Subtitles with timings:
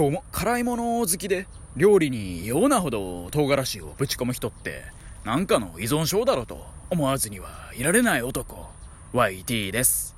[0.00, 4.84] どうも、辛いもの好きで、料理にようなほど唐辛子をぶち込む人って、
[5.26, 8.66] なんかの依存症だろうと思わずにはいられない男、
[9.12, 10.16] YT です。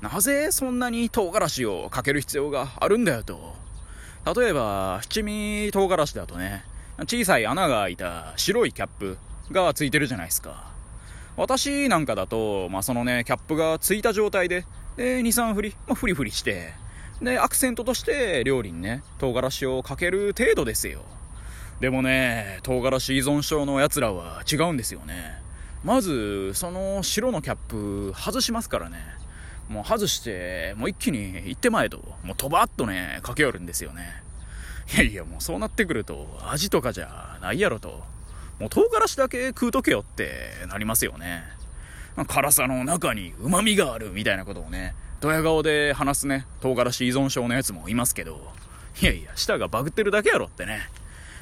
[0.00, 3.54] なぜそんなに唐辛子をかける必要があるんだよと。
[4.34, 6.64] 例えば、七味唐辛子だとね、
[7.02, 9.16] 小さい穴が開いた白いキャップ
[9.52, 10.72] がついてるじゃないですか。
[11.36, 14.66] 私なんかだと、まあ、そのね、キャップがついた状態で、
[14.96, 16.72] で、2、3振り、まあ、フリフリして、
[17.22, 21.02] で、アクセントとして料理にね、唐辛子をかける程度ですよ。
[21.80, 25.38] でもね、唐辛子依存症の奴らは違うんですよね。
[25.84, 28.98] まず、その白のキャップ外しますからね。
[29.68, 34.22] もう外して、もう一気に行ってまえと、もうとばっとね、駆け寄るんですよね。
[34.94, 38.02] いやいや、もうそうなってくると、味とかじゃないやろと。
[38.58, 41.44] もう唐辛子だけ食うとけよってなりますよね。
[42.26, 48.40] 辛さの中に旨味があるみたいなことをね、ドヤ顔で話すね、唐辛子依存症のやつもいますけど、
[49.02, 50.88] いやいや、舌がバグってるだけやろってね、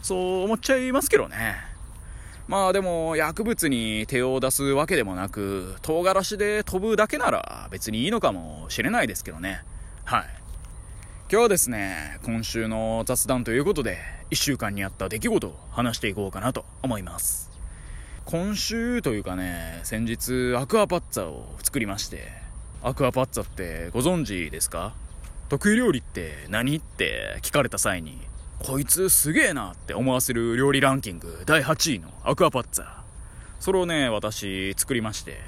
[0.00, 1.56] そう思っちゃいますけどね。
[2.46, 9.62] まあでも、薬物に手を出すわけでもなく、唐辛子で飛ぶだけなら別にいいのかもしれないですけどね。
[10.04, 10.24] はい。
[11.32, 13.98] 今日はですね、今週の雑談ということで、
[14.30, 17.50] 1週間にあった出来事を話していこうかなと思います。
[18.24, 22.43] 今週というかね、先日アクアパッツァを作りまして、
[22.86, 24.92] アクアパッツァってご存知ですか？
[25.48, 28.18] 得意料理って何って聞かれた際に、
[28.58, 32.86] こいつすげえなって思わせる料理ランキング第8位のアクアパッツァ。
[33.58, 35.40] それをね、私作りまして。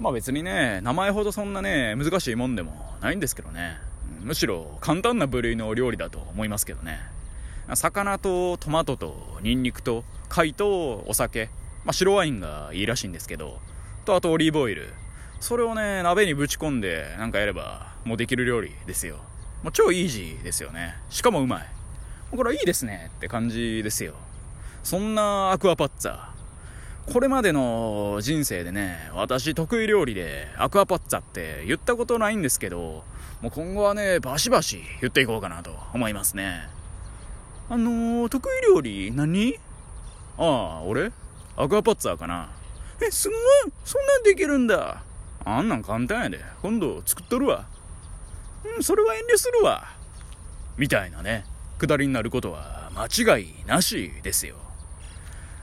[0.00, 3.76] まあ別にね、名前ほどそんなね、難しいもんでもないんですけどね。
[4.22, 6.98] むしろ簡単な部類の料理だと思いますけどね。
[7.74, 11.50] 魚とトマトとニンニクと貝とお酒、
[11.84, 13.58] まあ白ワインがいいらしいんですけど、
[14.06, 14.94] とあとオリーブオイル、
[15.40, 19.16] それをね、鍋にぶち込んでなんかやれば、もうできる料理ですよ。
[19.62, 20.96] もう超イージーですよね。
[21.10, 21.66] しかもうまい。
[22.30, 24.14] これはいいですねって感じですよ。
[24.82, 26.30] そんなアクアパッツァ。
[27.12, 33.04] これまでの人生でね、私得意料理でアクアパッツァって言ったことないんですけど、
[33.40, 36.68] もう今後はね、バシバシ言っていこうかなと思いますね。
[37.68, 39.54] あのー、得意料理何？
[40.38, 41.12] ああ、俺？
[41.56, 42.50] アクアパッツァかな。
[43.00, 43.38] え、すごい
[43.84, 45.02] そんなんできるんだ
[45.48, 46.40] あんなん簡単やで。
[46.60, 47.66] 今度作っとるわ。
[48.76, 49.84] うん、それは遠慮するわ。
[50.76, 51.44] みたいなね、
[51.78, 54.56] くだりになることは間違いなしですよ。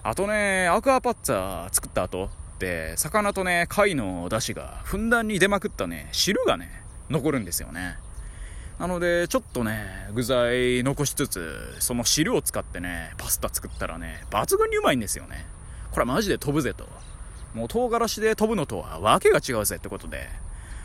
[0.02, 7.98] あとね、アクアパッツァ作った後って、魚とね、貝の出汁がふんだんに出まくったね、汁がね、残るんですよね。
[8.80, 15.46] なので、ちょっとね、具材残しつつ、その汁を使ってね、パスタ作ったらね、抜群にうまいんですよね。
[15.92, 16.88] これはマジで飛ぶぜと。
[17.54, 20.28] もう唐辛子で飛ぶのとは訳が違うぜってことで、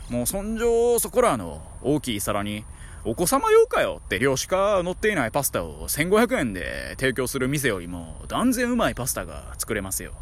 [0.09, 2.63] もうそんじょそこらの大きい皿に、
[3.05, 10.13] お子様用かよって量しか乗っていないパスタを1500円で提供する店よりも断然うまいパスタが作れますよ。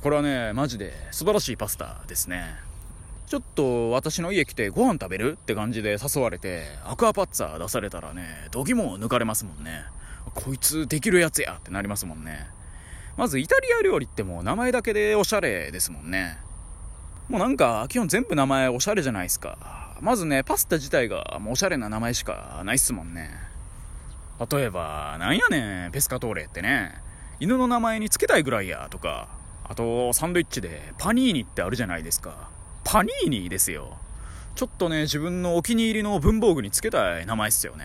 [0.00, 2.54] これはね、マジで素晴らしいパスタですね。
[3.26, 9.84] ちょっと私の家来てご飯食べるって感じで誘われて、アクアパッツァ出されたらね、度肝を抜かれますもんね。
[10.34, 12.46] こいつできるやつやってなりますもんね。
[13.16, 16.38] まずイタリア料理ってもう名前だけでおしゃれですもんね。
[17.28, 19.96] もうなんか基本全部名前おしゃれじゃないですか。
[20.00, 23.30] まずね、パスタ自体がもうおしゃれな名前しかないっすもんね。
[24.50, 26.94] 例えば、なんやねん、ペスカトーレってね。
[27.38, 29.28] 犬の名前につけたいぐらいやとか。
[29.64, 32.50] あと、サンドイッチでパニーニってあるじゃないですか。
[32.84, 33.96] パニーニですよ。
[34.56, 37.84] ちょっとね、自分のお気に入りの文房具につけたい名前っすよね。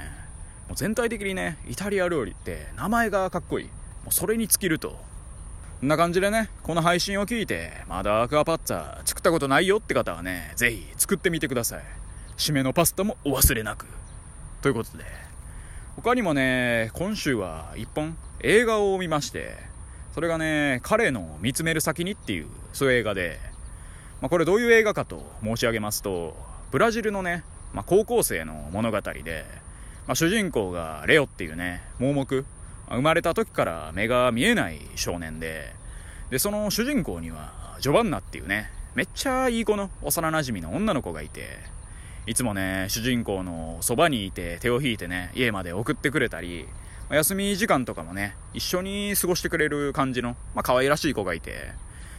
[0.68, 3.66] もう全体的にね、イタリア料理って名前がかっこいい。
[3.68, 3.72] も
[4.10, 5.00] うそれに尽きると
[5.80, 11.84] こんな感じでね、この配信を聞いて、まだアクアパッツァ作ったことないよって方はね、ぜひ作ってみてください。
[12.36, 13.86] 締めのパスタもお忘れなく。
[14.64, 15.04] ということで、
[15.96, 19.56] 他にもね、今週は一本映画を見まして、
[20.16, 23.40] それがね、彼の見つめる先にっていう、そういう映画で、
[24.20, 26.36] まあ、これどういう映画かと申し上げますと、
[26.72, 27.44] ブラジルのね、
[27.74, 29.46] まあ、高校生の物語で、
[30.08, 32.46] まあ、主人公がレオっていうね、盲目、
[32.90, 35.74] 生まれた時から目が見えない少年で、
[36.29, 41.59] で、その主人公には、ジョバンナっていうね、めっちゃいい子の幼馴染の女の子がいて、
[42.25, 46.68] いつもね、主人公のそばにいて手を引いてね、家まで送ってくれたり、
[47.09, 51.71] 休み時間とかもね、一緒に過ごしてくれる感じの、まあ可愛らしい子がいて、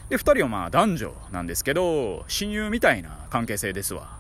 [0.08, 4.16] で、二人はまあ男女なんですけど、親友みたいな関係性ですわ。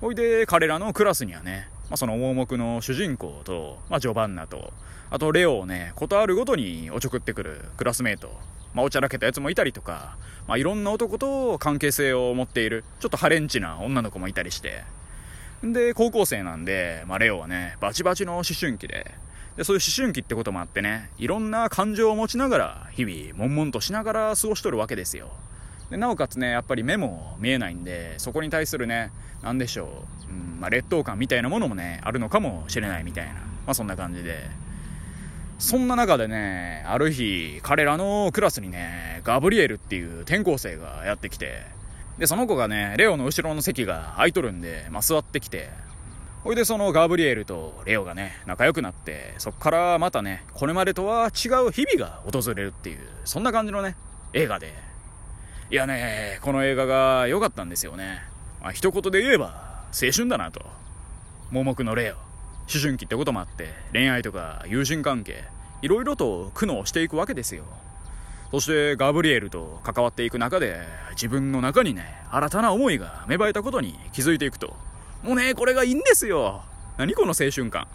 [0.00, 4.72] ほいで、彼らのクラスにはね、まあ、その盲目の主人公と、まあ、ジョバンナと、
[5.10, 8.36] あとレオをね、ことあるごとにおちょくってくるクラスメート、
[8.76, 14.84] まあ、おちゃらけたやつもいたりとか、まあ、いろんな男と関係性を持っている、ちょっとハレンチな女の子もいたりして、
[15.64, 19.12] で、高校生なんで、まあ、レオはね、バチバチの思春期で、
[19.56, 25.30] で、そういう思春期ってこともあってね、いろんな感情を持ちながら、日々、悶々としながら過ごしとるわけですよ。
[25.88, 29.10] でなおかつね、やっぱり目も見えないんで、そこに対するね、
[29.42, 34.65] なんでしょう、うんまあ、劣等感みたいなものもね、あるのかもしれないみたいな、まあ、そんな感じで。
[35.58, 41.62] そんな中でね、ある日、彼らのクラスにね、ガブリエルっていう転校生がやってきて、
[42.18, 45.70] で、その子がね、レオの後ろの席が空いとるんで、まあ、座ってきて、
[46.44, 53.96] ほいでそのガブリエルとレオがね、仲良くなって、そっからまたね、これまでとは違う日々が訪れるっていう、そんな感じのね、
[54.34, 54.74] 映画で。
[55.70, 58.22] いやね、この映画が良かったんですよね。
[58.62, 60.64] まあ、一言で言えば、青春だなと。
[61.50, 62.25] 盲目のレオ。
[62.72, 65.44] 思春期ってこともあって、恋愛とか友人関係、
[65.82, 67.64] いろいろと苦悩していくわけですよ。
[68.50, 70.80] そしてガブリエルと関わっていく中で、
[71.12, 74.76] 自分の中にね、新たな思いが芽生えたことに気づいていくと。
[75.22, 76.62] もうね、これがいいんですよ。
[76.98, 77.88] 何この青春感。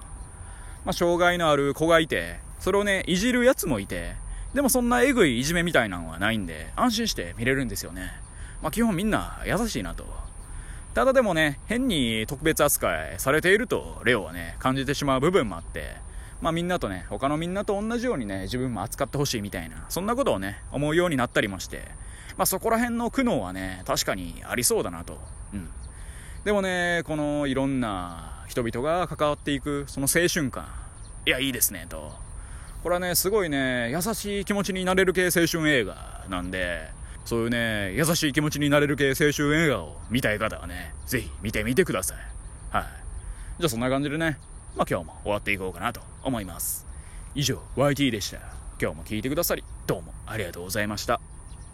[0.85, 4.15] まあ、障害のある子がいて、それをね、いじるやつもいて、
[4.53, 8.11] でもそんなエグいいじめみたいなのはないんで、安心して見れるんですよね。
[8.61, 10.05] まあ、基本みんな優しいなと。
[10.93, 15.95] ただでもね、変に特別扱いされていると、レオはね、感じてしまう部分もあって、
[16.41, 21.83] まあみんなとね、他のみんなと同じようにね、自分も扱ってほしいみたいな、そんなことをね、思うようになったりもして、
[22.35, 25.17] まあそこら辺の苦悩はね、確かにありそうだなと。
[25.53, 25.69] うん。
[26.43, 30.65] でもね、このいろんな人々が関わっていく、その青春感、
[31.25, 32.11] いや、いいですね、と。
[32.83, 36.89] これはね、すごいね、優しい気持ちになれる系青春映画なんで、
[37.25, 42.17] そういうね、優しい気持ちになれる系青春映画を見たい方はね、ぜひ見てみてください。
[42.71, 42.85] はい。
[43.59, 44.39] じゃあそんな感じでね、
[44.75, 46.85] まあ今日も終わっていこうかなと思います。
[47.35, 48.39] 以上、YT でした。
[48.81, 51.21] 今日も聴いてくださり、どうもありがとうございました。